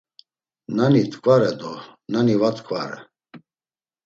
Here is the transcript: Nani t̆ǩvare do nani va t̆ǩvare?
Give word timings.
Nani 0.75 1.03
t̆ǩvare 1.11 1.51
do 1.59 1.71
nani 2.11 2.35
va 2.41 2.49
t̆ǩvare? 2.55 2.99